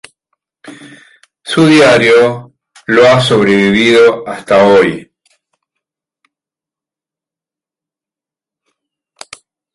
Su 1.43 1.67
diario 1.67 2.55
lo 2.87 3.05
ha 3.07 3.21
sobrevivido 3.21 4.27
hasta 4.27 4.65
hoy. 4.65 5.11